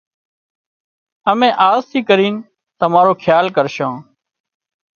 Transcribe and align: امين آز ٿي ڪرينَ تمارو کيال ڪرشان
امين 1.31 1.53
آز 1.71 1.81
ٿي 1.91 1.99
ڪرينَ 2.09 2.35
تمارو 2.79 3.13
کيال 3.23 3.45
ڪرشان 3.55 3.93